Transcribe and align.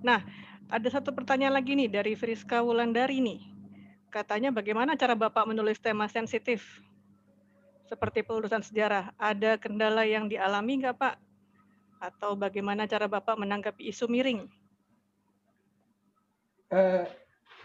Nah, 0.00 0.24
ada 0.72 0.88
satu 0.88 1.12
pertanyaan 1.12 1.60
lagi 1.60 1.76
nih 1.76 1.90
dari 1.90 2.12
Friska 2.16 2.64
Wulandari 2.64 3.20
nih. 3.20 3.40
Katanya 4.10 4.50
bagaimana 4.50 4.98
cara 4.98 5.14
Bapak 5.14 5.46
menulis 5.46 5.78
tema 5.78 6.08
sensitif? 6.10 6.82
Seperti 7.86 8.22
pelurusan 8.22 8.62
sejarah, 8.62 9.10
ada 9.18 9.58
kendala 9.58 10.06
yang 10.06 10.30
dialami 10.30 10.82
nggak 10.82 10.96
Pak? 10.98 11.14
Atau 12.00 12.34
bagaimana 12.38 12.86
cara 12.86 13.10
Bapak 13.10 13.36
menanggapi 13.38 13.86
isu 13.90 14.06
miring? 14.06 14.46
Uh, 16.70 17.02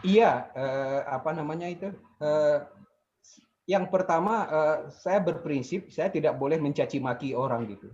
iya, 0.02 0.49
uh, 0.57 1.02
apa 1.13 1.29
namanya 1.29 1.70
itu? 1.70 1.93
Uh, 2.17 2.65
yang 3.65 3.89
pertama, 3.89 4.45
uh, 4.49 4.77
saya 4.89 5.21
berprinsip 5.21 5.93
saya 5.93 6.09
tidak 6.09 6.38
boleh 6.38 6.57
mencaci 6.57 6.97
maki 7.02 7.38
orang 7.38 7.70
gitu. 7.70 7.89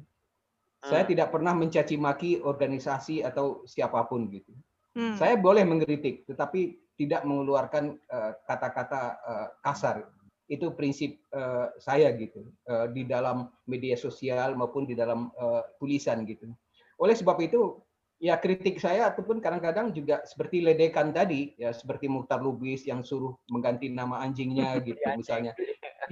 Hmm. 0.82 0.90
Saya 0.90 1.04
tidak 1.06 1.30
pernah 1.30 1.54
mencaci 1.54 1.96
maki 1.96 2.42
organisasi 2.42 3.22
atau 3.22 3.62
siapa 3.70 4.02
pun 4.10 4.26
gitu. 4.34 4.50
Hmm. 4.98 5.16
Saya 5.16 5.38
boleh 5.38 5.62
mengkritik, 5.64 6.26
tetapi 6.26 6.82
tidak 7.00 7.26
mengeluarkan 7.26 7.98
eh, 7.98 8.32
kata-kata 8.46 9.02
uh, 9.22 9.30
uh, 9.30 9.48
kasar. 9.66 10.06
Itu 10.52 10.76
prinsip 10.76 11.18
uh, 11.32 11.72
saya 11.80 12.12
gitu 12.14 12.44
uh, 12.68 12.92
di 12.92 13.08
dalam 13.08 13.48
media 13.66 13.96
sosial 13.96 14.54
maupun 14.60 14.84
di 14.84 14.94
dalam 14.94 15.32
uh, 15.40 15.64
tulisan 15.80 16.28
gitu. 16.28 16.52
Oleh 17.00 17.16
sebab 17.16 17.40
itu 17.40 17.80
ya 18.22 18.38
kritik 18.38 18.78
saya 18.78 19.10
ataupun 19.10 19.42
kadang-kadang 19.42 19.96
juga 19.96 20.22
seperti 20.28 20.62
ledekan 20.62 21.10
tadi 21.10 21.58
ya 21.58 21.74
seperti 21.74 22.06
Muhtar 22.06 22.38
Lubis 22.44 22.86
yang 22.86 23.02
suruh 23.02 23.34
mengganti 23.50 23.90
nama 23.90 24.22
anjingnya 24.22 24.78
gitu 24.86 25.02
misalnya. 25.16 25.56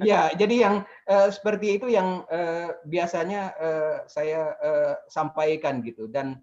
Ya, 0.06 0.32
jadi 0.36 0.56
yang 0.56 0.76
uh, 1.10 1.30
seperti 1.32 1.82
itu 1.82 1.88
yang 1.92 2.24
uh, 2.30 2.76
biasanya 2.88 3.54
uh, 3.60 3.98
saya 4.08 4.56
uh, 4.60 4.94
sampaikan 5.12 5.82
gitu 5.84 6.08
dan 6.08 6.40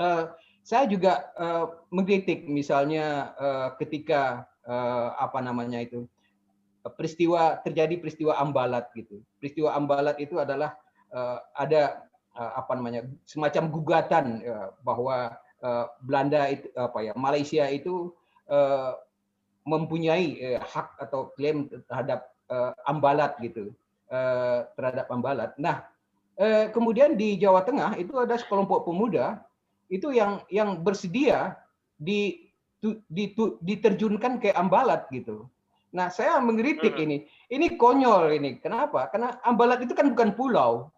uh, 0.00 0.32
saya 0.64 0.86
juga 0.86 1.32
uh, 1.36 1.82
mengkritik 1.90 2.46
misalnya 2.46 3.34
uh, 3.36 3.68
ketika 3.80 4.46
uh, 4.68 5.16
apa 5.18 5.40
namanya 5.40 5.82
itu 5.82 6.06
peristiwa 6.96 7.60
terjadi 7.60 8.00
peristiwa 8.00 8.40
ambalat 8.40 8.88
gitu. 8.96 9.20
Peristiwa 9.36 9.76
ambalat 9.76 10.16
itu 10.16 10.40
adalah 10.40 10.76
uh, 11.12 11.40
ada 11.56 12.04
uh, 12.36 12.52
apa 12.60 12.72
namanya 12.76 13.04
semacam 13.28 13.68
gugatan 13.68 14.40
uh, 14.44 14.72
bahwa 14.80 15.36
uh, 15.60 15.86
Belanda 16.00 16.48
itu 16.48 16.72
apa 16.76 16.98
ya 17.04 17.12
Malaysia 17.16 17.68
itu 17.68 18.14
uh, 18.48 18.96
mempunyai 19.68 20.56
hak 20.56 20.96
atau 20.96 21.36
klaim 21.36 21.68
terhadap 21.84 22.32
uh, 22.50 22.74
ambalat 22.84 23.38
gitu 23.40 23.70
uh, 24.10 24.66
terhadap 24.74 25.06
ambalat. 25.08 25.54
Nah 25.56 25.86
uh, 26.36 26.66
kemudian 26.74 27.14
di 27.14 27.38
Jawa 27.40 27.62
Tengah 27.64 27.96
itu 27.96 28.18
ada 28.18 28.36
sekelompok 28.36 28.84
pemuda 28.84 29.40
itu 29.90 30.14
yang 30.14 30.42
yang 30.46 30.82
bersedia 30.82 31.58
di, 31.98 32.48
di, 33.10 33.34
diterjunkan 33.60 34.38
ke 34.40 34.54
Ambalat 34.54 35.10
gitu. 35.10 35.50
Nah, 35.90 36.06
saya 36.08 36.38
mengkritik 36.38 36.94
hmm. 36.94 37.04
ini. 37.04 37.16
Ini 37.50 37.74
konyol 37.74 38.38
ini. 38.38 38.62
Kenapa? 38.62 39.10
Karena 39.10 39.36
Ambalat 39.42 39.82
itu 39.82 39.92
kan 39.92 40.14
bukan 40.14 40.38
pulau. 40.38 40.94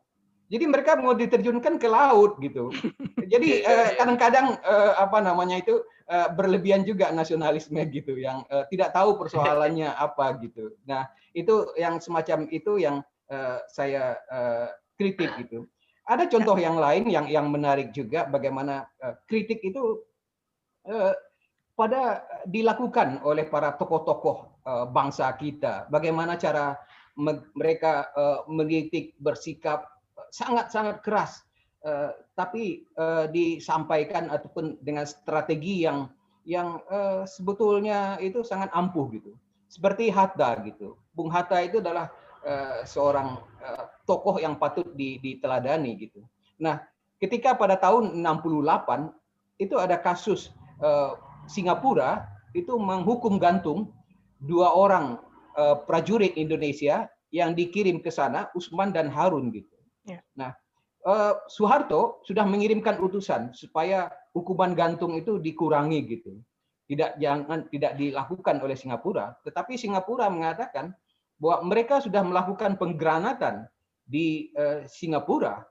Jadi 0.52 0.64
mereka 0.68 1.00
mau 1.00 1.16
diterjunkan 1.16 1.80
ke 1.80 1.88
laut 1.88 2.36
gitu. 2.44 2.68
Jadi 3.32 3.64
eh, 3.64 3.96
kadang-kadang 3.96 4.60
eh, 4.60 4.92
apa 5.00 5.24
namanya 5.24 5.56
itu 5.64 5.80
eh, 6.12 6.28
berlebihan 6.36 6.84
juga 6.84 7.08
nasionalisme 7.08 7.80
gitu 7.88 8.20
yang 8.20 8.44
eh, 8.52 8.68
tidak 8.68 8.92
tahu 8.92 9.16
persoalannya 9.16 9.88
apa 10.06 10.36
gitu. 10.44 10.76
Nah, 10.84 11.08
itu 11.32 11.72
yang 11.80 11.96
semacam 12.04 12.44
itu 12.52 12.76
yang 12.76 13.00
eh, 13.32 13.64
saya 13.72 14.20
eh, 14.28 14.68
kritik 15.00 15.32
gitu. 15.40 15.64
Ada 16.02 16.26
contoh 16.26 16.58
yang 16.58 16.76
lain 16.76 17.06
yang 17.06 17.26
yang 17.30 17.46
menarik 17.46 17.94
juga 17.94 18.26
bagaimana 18.26 18.90
uh, 18.98 19.14
kritik 19.30 19.62
itu 19.62 20.02
uh, 20.90 21.14
pada 21.78 22.26
dilakukan 22.42 23.22
oleh 23.22 23.46
para 23.46 23.78
tokoh-tokoh 23.78 24.66
uh, 24.66 24.86
bangsa 24.90 25.30
kita. 25.38 25.86
Bagaimana 25.94 26.34
cara 26.34 26.74
me 27.14 27.46
mereka 27.54 28.10
uh, 28.18 28.42
mengkritik 28.50 29.14
bersikap 29.22 29.91
sangat-sangat 30.32 31.04
keras, 31.04 31.44
uh, 31.84 32.12
tapi 32.36 32.88
uh, 32.96 33.28
disampaikan 33.28 34.32
ataupun 34.32 34.80
dengan 34.80 35.04
strategi 35.04 35.84
yang 35.84 36.08
yang 36.42 36.82
uh, 36.90 37.22
sebetulnya 37.22 38.18
itu 38.18 38.42
sangat 38.42 38.70
ampuh 38.74 39.06
gitu. 39.14 39.34
Seperti 39.70 40.12
Hatta 40.12 40.58
gitu. 40.66 40.98
Bung 41.14 41.32
Hatta 41.32 41.62
itu 41.62 41.80
adalah 41.80 42.12
uh, 42.44 42.82
seorang 42.84 43.40
uh, 43.62 43.84
tokoh 44.04 44.36
yang 44.42 44.58
patut 44.58 44.84
diteladani 44.96 45.96
gitu. 45.96 46.20
Nah, 46.60 46.82
ketika 47.22 47.54
pada 47.54 47.78
tahun 47.78 48.18
68 48.20 49.62
itu 49.62 49.74
ada 49.78 49.96
kasus 49.96 50.50
uh, 50.82 51.14
Singapura 51.46 52.26
itu 52.52 52.76
menghukum 52.76 53.40
gantung 53.40 53.94
dua 54.42 54.74
orang 54.74 55.22
uh, 55.56 55.78
prajurit 55.86 56.34
Indonesia 56.34 57.08
yang 57.32 57.56
dikirim 57.56 58.02
ke 58.04 58.12
sana 58.12 58.52
Usman 58.52 58.92
dan 58.92 59.08
Harun 59.08 59.48
gitu. 59.54 59.71
Ya. 60.02 60.18
Nah, 60.34 60.50
uh, 61.06 61.38
Soeharto 61.46 62.22
sudah 62.26 62.42
mengirimkan 62.42 62.98
utusan 62.98 63.54
supaya 63.54 64.10
hukuman 64.34 64.74
gantung 64.74 65.14
itu 65.14 65.38
dikurangi 65.38 66.00
gitu. 66.06 66.38
Tidak 66.90 67.16
jangan 67.22 67.70
tidak 67.70 67.96
dilakukan 67.96 68.58
oleh 68.60 68.74
Singapura, 68.74 69.38
tetapi 69.46 69.78
Singapura 69.78 70.28
mengatakan 70.28 70.92
bahwa 71.38 71.70
mereka 71.70 72.02
sudah 72.02 72.20
melakukan 72.26 72.76
penggranatan 72.76 73.70
di 74.02 74.50
uh, 74.58 74.82
Singapura. 74.90 75.62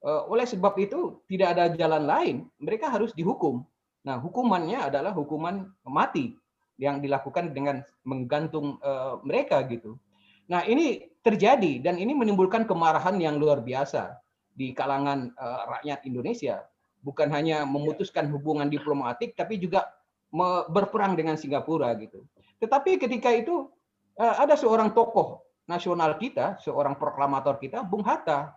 Uh, 0.00 0.24
oleh 0.32 0.48
sebab 0.48 0.76
itu 0.80 1.20
tidak 1.28 1.56
ada 1.56 1.64
jalan 1.76 2.04
lain, 2.08 2.36
mereka 2.56 2.88
harus 2.88 3.12
dihukum. 3.12 3.64
Nah, 4.00 4.16
hukumannya 4.16 4.88
adalah 4.88 5.12
hukuman 5.12 5.68
mati 5.84 6.32
yang 6.80 7.04
dilakukan 7.04 7.52
dengan 7.52 7.84
menggantung 8.08 8.80
mereka 9.20 9.60
gitu. 9.68 10.00
Nah, 10.50 10.66
ini 10.66 11.06
terjadi 11.22 11.78
dan 11.78 11.94
ini 11.94 12.10
menimbulkan 12.10 12.66
kemarahan 12.66 13.14
yang 13.22 13.38
luar 13.38 13.62
biasa 13.62 14.18
di 14.50 14.74
kalangan 14.74 15.30
uh, 15.38 15.78
rakyat 15.78 16.02
Indonesia. 16.10 16.66
Bukan 17.06 17.30
hanya 17.30 17.62
memutuskan 17.62 18.26
hubungan 18.28 18.66
diplomatik, 18.66 19.38
tapi 19.38 19.56
juga 19.62 19.88
berperang 20.68 21.14
dengan 21.14 21.38
Singapura 21.38 21.94
gitu. 21.96 22.26
Tetapi 22.58 22.98
ketika 22.98 23.30
itu 23.30 23.70
uh, 24.18 24.36
ada 24.42 24.58
seorang 24.58 24.90
tokoh 24.90 25.40
nasional 25.70 26.18
kita, 26.18 26.58
seorang 26.58 26.98
proklamator 26.98 27.54
kita, 27.62 27.86
Bung 27.86 28.02
Hatta. 28.02 28.50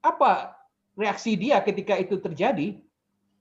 Apa 0.00 0.56
reaksi 0.96 1.36
dia 1.36 1.60
ketika 1.60 2.00
itu 2.00 2.16
terjadi? 2.16 2.80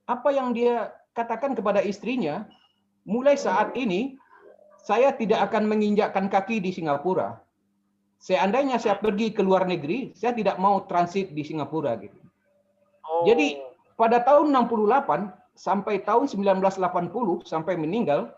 Apa 0.03 0.35
yang 0.35 0.51
dia 0.51 0.91
katakan 1.15 1.55
kepada 1.55 1.79
istrinya? 1.79 2.43
Mulai 3.07 3.39
saat 3.39 3.71
ini 3.79 4.19
saya 4.83 5.15
tidak 5.15 5.47
akan 5.47 5.63
menginjakkan 5.71 6.27
kaki 6.27 6.59
di 6.59 6.75
Singapura. 6.75 7.39
Seandainya 8.23 8.79
saya 8.79 8.95
pergi 8.95 9.35
ke 9.35 9.43
luar 9.43 9.67
negeri, 9.67 10.15
saya 10.15 10.31
tidak 10.31 10.55
mau 10.55 10.87
transit 10.87 11.35
di 11.35 11.43
Singapura 11.43 11.99
gitu. 11.99 12.15
Oh. 13.03 13.27
Jadi 13.27 13.59
pada 13.99 14.23
tahun 14.23 14.55
68 14.55 15.59
sampai 15.59 16.07
tahun 16.07 16.31
1980 16.31 16.71
sampai 17.43 17.75
meninggal, 17.75 18.31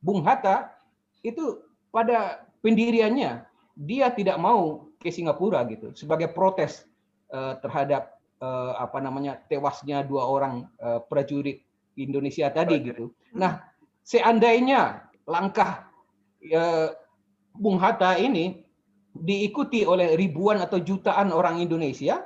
Bung 0.00 0.24
Hatta 0.24 0.72
itu 1.20 1.60
pada 1.92 2.48
pendiriannya 2.64 3.44
dia 3.76 4.08
tidak 4.08 4.40
mau 4.40 4.88
ke 4.96 5.12
Singapura 5.12 5.68
gitu 5.68 5.92
sebagai 5.92 6.32
protes 6.32 6.88
uh, 7.28 7.60
terhadap 7.60 8.16
uh, 8.40 8.80
apa 8.80 9.04
namanya 9.04 9.36
tewasnya 9.52 10.00
dua 10.00 10.24
orang 10.24 10.64
uh, 10.80 11.04
prajurit 11.04 11.60
Indonesia 12.00 12.48
tadi 12.48 12.80
gitu. 12.80 13.12
Nah, 13.36 13.60
seandainya 14.00 15.12
langkah 15.28 15.92
uh, 16.56 16.88
Bung 17.52 17.76
Hatta 17.76 18.16
ini 18.16 18.65
diikuti 19.22 19.86
oleh 19.86 20.18
ribuan 20.18 20.60
atau 20.60 20.82
jutaan 20.82 21.32
orang 21.32 21.62
Indonesia, 21.62 22.24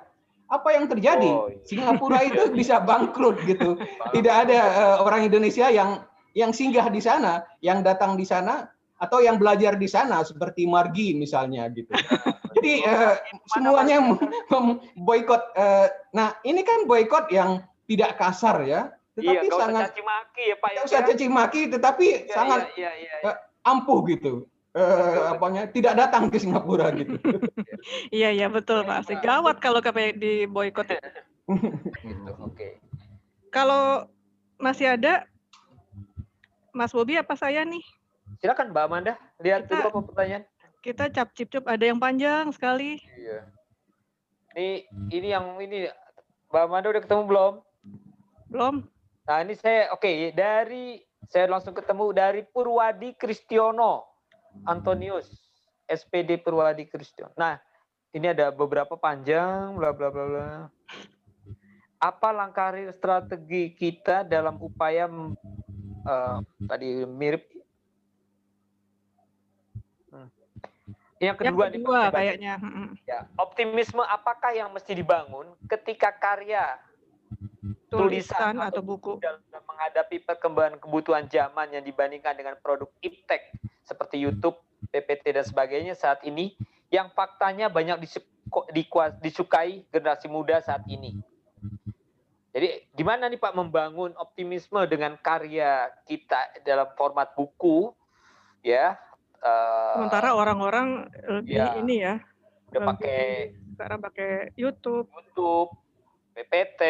apa 0.50 0.68
yang 0.74 0.90
terjadi? 0.90 1.30
Oh, 1.30 1.46
iya. 1.46 1.62
Singapura 1.62 2.20
itu 2.30 2.50
bisa 2.50 2.82
bangkrut 2.82 3.38
gitu. 3.46 3.78
Tidak 4.10 4.34
ada 4.34 4.58
uh, 4.58 4.96
orang 5.06 5.30
Indonesia 5.30 5.70
yang 5.70 6.02
yang 6.34 6.54
singgah 6.54 6.90
di 6.90 7.02
sana, 7.02 7.46
yang 7.62 7.82
datang 7.82 8.14
di 8.14 8.26
sana 8.26 8.70
atau 9.00 9.24
yang 9.24 9.40
belajar 9.40 9.80
di 9.80 9.88
sana 9.88 10.20
seperti 10.20 10.68
Margi 10.68 11.16
misalnya 11.16 11.66
gitu. 11.72 11.90
Jadi 12.58 12.84
uh, 12.84 13.16
semuanya 13.54 14.02
boykot. 14.98 15.42
Uh, 15.56 15.86
nah 16.12 16.36
ini 16.42 16.60
kan 16.66 16.84
boykot 16.84 17.30
yang 17.32 17.64
tidak 17.88 18.20
kasar 18.20 18.62
ya, 18.66 18.92
tetapi 19.18 19.46
iya, 19.48 19.56
sangat 19.56 19.82
caci 19.90 20.02
maki 20.04 20.44
ya 20.46 20.56
Pak. 20.58 20.68
Tidak 20.70 20.82
ya, 20.82 20.86
usah 20.86 21.00
caci 21.02 21.26
maki, 21.26 21.62
tetapi 21.72 22.06
iya, 22.06 22.34
sangat 22.34 22.60
iya, 22.76 22.92
iya, 22.94 23.14
iya. 23.22 23.30
Uh, 23.32 23.36
ampuh 23.66 24.04
gitu. 24.06 24.46
Uh, 24.70 25.34
apanya 25.34 25.66
tidak 25.66 25.98
datang 25.98 26.30
ke 26.30 26.38
Singapura 26.38 26.94
gitu. 26.94 27.18
iya 28.14 28.30
iya 28.30 28.46
betul 28.46 28.86
Pak. 28.86 29.10
Gawat 29.18 29.58
kalau 29.58 29.82
KPI 29.82 30.14
di 30.14 30.32
boykot. 30.46 30.94
gitu, 30.94 31.02
Oke. 32.38 32.54
Okay. 32.54 32.72
Kalau 33.50 34.06
masih 34.62 34.94
ada 34.94 35.26
Mas 36.70 36.94
Bobi 36.94 37.18
apa 37.18 37.34
saya 37.34 37.66
nih? 37.66 37.82
Silakan 38.38 38.70
Mbak 38.70 38.84
Amanda, 38.86 39.14
lihat 39.42 39.66
kita, 39.66 39.74
dulu 39.74 39.86
apa 39.90 40.00
pertanyaan. 40.14 40.44
Kita 40.80 41.04
cap 41.10 41.34
cip 41.34 41.50
cup 41.50 41.66
ada 41.66 41.82
yang 41.82 41.98
panjang 41.98 42.54
sekali. 42.54 43.02
Iya. 43.18 43.50
Ini 44.54 44.68
ini 45.10 45.28
yang 45.34 45.58
ini 45.58 45.90
Mbak 46.54 46.62
Amanda 46.62 46.94
udah 46.94 47.02
ketemu 47.02 47.22
belum? 47.26 47.52
Belum. 48.46 48.74
Nah 49.26 49.38
ini 49.42 49.58
saya 49.58 49.90
oke 49.90 50.06
okay, 50.06 50.30
dari 50.30 51.02
saya 51.26 51.50
langsung 51.50 51.74
ketemu 51.74 52.14
dari 52.14 52.42
Purwadi 52.46 53.18
Kristiono 53.18 54.09
Antonius 54.66 55.28
SPD 55.90 56.38
Purwadi 56.38 56.86
Kristiono. 56.86 57.34
Nah 57.34 57.58
ini 58.10 58.26
ada 58.30 58.50
beberapa 58.50 58.98
panjang 58.98 59.74
bla 59.78 59.90
bla 59.94 60.08
bla 60.10 60.24
bla. 60.26 60.48
Apa 62.00 62.32
langkah 62.32 62.72
strategi 62.96 63.76
kita 63.76 64.24
dalam 64.24 64.56
upaya 64.56 65.04
uh, 66.06 66.38
tadi 66.64 67.04
mirip 67.04 67.44
hmm. 70.08 70.28
yang 71.20 71.36
kedua, 71.36 71.68
yang 71.68 71.76
kedua 71.76 72.00
nih, 72.08 72.12
kayaknya 72.14 72.54
ya, 73.04 73.18
optimisme 73.36 74.00
apakah 74.00 74.56
yang 74.56 74.72
mesti 74.72 74.96
dibangun 74.96 75.52
ketika 75.68 76.08
karya 76.16 76.80
tulisan, 77.92 78.56
tulisan 78.56 78.64
atau, 78.64 78.80
buku 78.80 79.20
dalam 79.20 79.42
menghadapi 79.52 80.24
perkembangan 80.24 80.80
kebutuhan 80.80 81.24
zaman 81.28 81.68
yang 81.74 81.84
dibandingkan 81.84 82.32
dengan 82.32 82.56
produk 82.64 82.88
iptek 83.04 83.52
seperti 83.90 84.22
YouTube, 84.22 84.54
PPT 84.94 85.34
dan 85.34 85.42
sebagainya 85.42 85.98
saat 85.98 86.22
ini 86.22 86.54
yang 86.94 87.10
faktanya 87.10 87.66
banyak 87.66 87.98
disukai 89.22 89.82
generasi 89.90 90.30
muda 90.30 90.62
saat 90.62 90.86
ini. 90.86 91.18
Jadi 92.50 92.90
gimana 92.98 93.30
nih 93.30 93.38
Pak 93.38 93.54
membangun 93.54 94.10
optimisme 94.18 94.82
dengan 94.90 95.14
karya 95.18 95.86
kita 96.06 96.62
dalam 96.66 96.90
format 96.98 97.30
buku 97.38 97.94
ya? 98.66 98.98
Uh, 99.38 100.02
Sementara 100.02 100.34
orang-orang 100.34 101.06
lebih 101.30 101.62
ya, 101.62 101.78
ini 101.78 101.96
ya. 102.02 102.14
Udah 102.74 102.82
pakai 102.94 103.54
sekarang 103.78 103.98
pakai 104.02 104.30
YouTube, 104.58 105.06
YouTube, 105.14 105.70
PPT, 106.34 106.82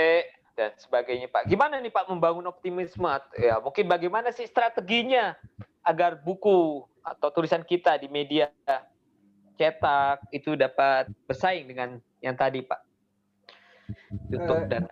dan 0.56 0.72
sebagainya 0.80 1.28
Pak. 1.28 1.44
Gimana 1.44 1.76
nih 1.76 1.92
Pak 1.92 2.08
membangun 2.08 2.48
optimisme? 2.48 3.08
Ya 3.36 3.60
mungkin 3.60 3.84
bagaimana 3.84 4.32
sih 4.32 4.48
strateginya 4.48 5.36
agar 5.84 6.20
buku 6.20 6.84
atau 7.00 7.28
tulisan 7.32 7.64
kita 7.64 7.96
di 7.96 8.08
media 8.12 8.52
cetak 9.60 10.24
itu 10.32 10.56
dapat 10.56 11.12
bersaing 11.28 11.68
dengan 11.68 12.00
yang 12.24 12.36
tadi 12.36 12.64
Pak. 12.64 12.80
YouTube 14.32 14.64
uh, 14.64 14.68
dan 14.68 14.82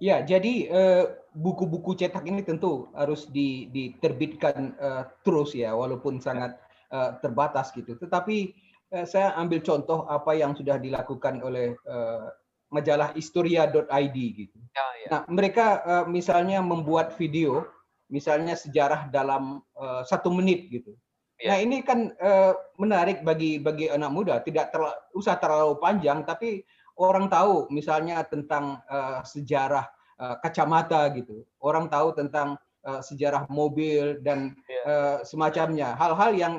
Ya, 0.00 0.24
jadi 0.24 0.64
eh, 0.64 1.04
buku-buku 1.36 1.92
uh, 1.92 1.98
cetak 2.00 2.24
ini 2.24 2.40
tentu 2.40 2.88
harus 2.96 3.28
di, 3.28 3.68
diterbitkan 3.68 4.72
uh, 4.80 5.04
terus 5.20 5.52
ya, 5.52 5.76
walaupun 5.76 6.16
sangat 6.16 6.56
uh, 6.88 7.20
terbatas 7.20 7.68
gitu. 7.76 8.00
Tetapi 8.00 8.56
uh, 8.96 9.04
saya 9.04 9.36
ambil 9.36 9.60
contoh 9.60 10.08
apa 10.08 10.32
yang 10.32 10.56
sudah 10.56 10.80
dilakukan 10.80 11.44
oleh 11.44 11.76
uh, 11.84 12.32
majalah 12.72 13.12
historia.id 13.12 14.16
gitu. 14.16 14.56
Ya, 14.72 14.86
ya. 15.04 15.08
Nah, 15.12 15.22
mereka 15.28 15.84
uh, 15.84 16.04
misalnya 16.08 16.64
membuat 16.64 17.12
video, 17.20 17.68
misalnya 18.10 18.58
sejarah 18.58 19.08
dalam 19.08 19.62
uh, 19.78 20.02
satu 20.04 20.28
menit 20.34 20.68
gitu. 20.68 20.92
Ya. 21.40 21.56
Nah, 21.56 21.58
ini 21.64 21.80
kan 21.80 22.12
uh, 22.20 22.52
menarik 22.76 23.24
bagi 23.24 23.56
bagi 23.56 23.88
anak 23.88 24.12
muda, 24.12 24.44
tidak 24.44 24.74
terla, 24.74 24.92
usah 25.16 25.40
terlalu 25.40 25.80
panjang, 25.80 26.26
tapi 26.28 26.60
orang 27.00 27.32
tahu 27.32 27.70
misalnya 27.72 28.20
tentang 28.28 28.84
uh, 28.92 29.24
sejarah 29.24 29.88
uh, 30.20 30.36
kacamata 30.44 31.08
gitu. 31.16 31.48
Orang 31.64 31.88
tahu 31.88 32.12
tentang 32.12 32.60
uh, 32.84 33.00
sejarah 33.00 33.48
mobil 33.48 34.20
dan 34.20 34.52
ya. 34.68 34.82
uh, 34.84 35.16
semacamnya. 35.24 35.96
Hal-hal 35.96 36.36
yang 36.36 36.54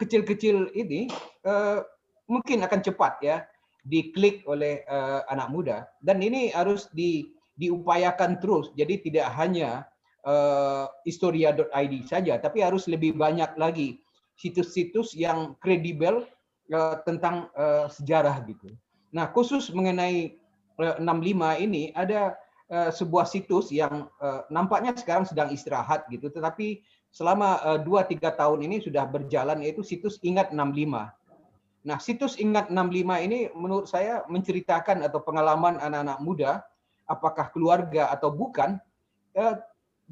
kecil-kecil 0.00 0.70
uh, 0.70 0.72
ini 0.72 1.10
uh, 1.44 1.84
mungkin 2.30 2.64
akan 2.64 2.80
cepat 2.80 3.20
ya 3.20 3.44
diklik 3.82 4.46
oleh 4.46 4.86
uh, 4.86 5.26
anak 5.26 5.50
muda 5.50 5.90
dan 6.00 6.22
ini 6.22 6.54
harus 6.54 6.86
di, 6.94 7.28
diupayakan 7.58 8.38
terus. 8.38 8.70
Jadi 8.78 9.10
tidak 9.10 9.28
hanya 9.36 9.84
uh, 10.26 10.86
historia.id 11.06 11.94
saja, 12.06 12.38
tapi 12.38 12.62
harus 12.62 12.86
lebih 12.90 13.14
banyak 13.14 13.54
lagi 13.58 14.02
situs-situs 14.38 15.14
yang 15.14 15.54
kredibel 15.60 16.26
uh, 16.72 16.96
tentang 17.04 17.52
uh, 17.54 17.86
sejarah 17.86 18.42
gitu. 18.48 18.72
Nah, 19.12 19.28
khusus 19.30 19.70
mengenai 19.70 20.38
uh, 20.80 20.96
65 20.98 21.66
ini 21.66 21.92
ada 21.94 22.38
sebuah 22.72 23.28
situs 23.28 23.68
yang 23.68 24.08
nampaknya 24.48 24.96
sekarang 24.96 25.28
sedang 25.28 25.52
istirahat 25.52 26.08
gitu, 26.08 26.32
tetapi 26.32 26.80
selama 27.12 27.60
dua 27.84 28.00
uh, 28.00 28.08
tiga 28.08 28.32
tahun 28.32 28.64
ini 28.64 28.80
sudah 28.80 29.04
berjalan 29.04 29.60
yaitu 29.60 29.84
situs 29.84 30.16
Ingat 30.24 30.56
65 30.56 31.12
Nah, 31.82 31.98
situs 31.98 32.38
Ingat 32.38 32.70
65 32.70 33.26
ini 33.26 33.50
menurut 33.58 33.90
saya 33.90 34.22
menceritakan 34.30 35.02
atau 35.02 35.18
pengalaman 35.18 35.82
anak-anak 35.82 36.18
muda, 36.22 36.50
apakah 37.10 37.50
keluarga 37.50 38.06
atau 38.14 38.30
bukan, 38.30 38.78
eh, 39.34 39.54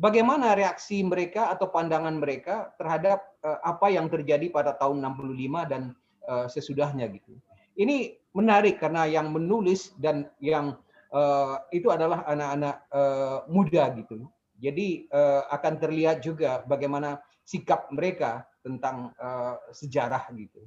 bagaimana 0.00 0.56
reaksi 0.56 1.05
mereka 1.05 1.52
atau 1.52 1.69
pandangan 1.69 2.17
mereka 2.17 2.73
terhadap 2.81 3.20
eh, 3.44 3.61
apa 3.61 3.93
yang 3.93 4.08
terjadi 4.08 4.49
pada 4.49 4.73
tahun 4.81 5.05
65 5.05 5.70
dan 5.70 5.82
eh, 6.25 6.47
sesudahnya 6.49 7.12
gitu. 7.12 7.37
Ini 7.76 8.17
menarik 8.32 8.81
karena 8.81 9.05
yang 9.06 9.31
menulis 9.32 9.93
dan 10.00 10.29
yang 10.41 10.76
itu 11.75 11.91
adalah 11.91 12.23
anak-anak 12.23 12.87
muda 13.50 13.91
gitu. 13.99 14.31
Jadi 14.62 15.11
akan 15.50 15.75
terlihat 15.82 16.23
juga 16.23 16.62
bagaimana 16.62 17.19
sikap 17.43 17.91
mereka 17.91 18.47
tentang 18.62 19.11
sejarah 19.75 20.31
gitu 20.38 20.62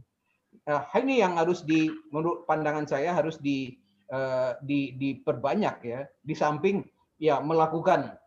uh, 0.68 0.84
ini 1.00 1.22
yang 1.22 1.36
harus 1.40 1.66
di 1.66 1.90
menurut 2.12 2.46
pandangan 2.48 2.88
saya 2.88 3.16
harus 3.16 3.40
di 3.42 3.76
uh, 4.12 4.56
di 4.64 4.96
diperbanyak 4.96 5.76
ya 5.84 6.00
di 6.24 6.34
samping 6.36 6.84
ya 7.20 7.40
melakukan 7.44 8.16
uh, 8.16 8.23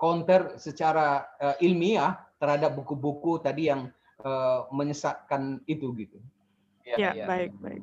counter 0.00 0.58
secara 0.58 1.28
uh, 1.38 1.56
ilmiah 1.62 2.18
terhadap 2.38 2.74
buku-buku 2.74 3.38
tadi 3.42 3.70
yang 3.70 3.90
uh, 4.22 4.66
menyesatkan 4.74 5.62
itu 5.70 5.94
gitu. 5.94 6.18
Ya, 6.82 6.96
ya, 6.96 7.10
ya. 7.14 7.26
baik 7.28 7.52
baik. 7.60 7.82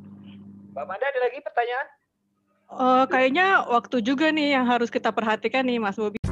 Mbak 0.75 0.85
Manda 0.89 1.05
ada 1.07 1.19
lagi 1.23 1.39
pertanyaan? 1.39 1.87
Uh, 2.65 3.05
kayaknya 3.05 3.61
waktu 3.69 4.01
juga 4.01 4.33
nih 4.33 4.57
yang 4.57 4.65
harus 4.65 4.89
kita 4.89 5.13
perhatikan 5.13 5.63
nih 5.63 5.77
Mas 5.77 5.95
Bobi. 5.95 6.24